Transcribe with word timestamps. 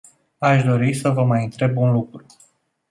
Aș 0.37 0.63
dori 0.63 0.93
să 0.93 1.09
vă 1.09 1.23
mai 1.25 1.43
întreb 1.43 1.77
un 1.77 1.91
lucru. 1.91 2.25